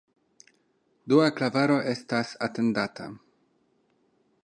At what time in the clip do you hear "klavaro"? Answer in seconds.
1.41-1.77